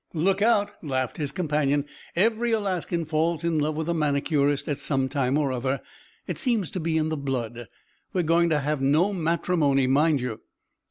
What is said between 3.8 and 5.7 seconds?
a manicurist at some time or